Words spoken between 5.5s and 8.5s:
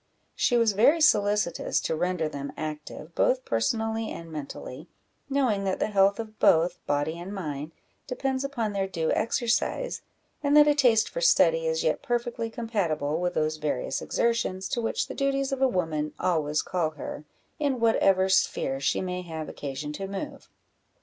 that the health of both body and mind depends